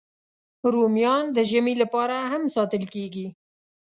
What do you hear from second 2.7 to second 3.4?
کېږي